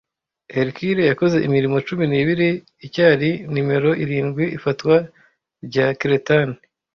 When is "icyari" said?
2.85-3.29